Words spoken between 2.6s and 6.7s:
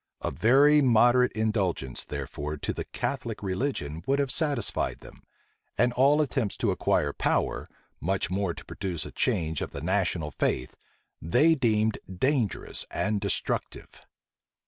the Catholic religion would have satisfied them; and all attempts